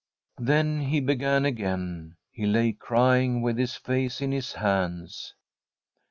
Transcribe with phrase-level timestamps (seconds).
[0.39, 2.15] 'Then he began again.
[2.31, 5.35] He lay crying with his face in his hands.